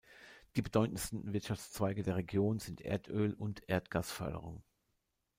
[0.55, 4.63] Die bedeutendsten Wirtschaftszweige der Region sind Erdöl- und Erdgasförderung.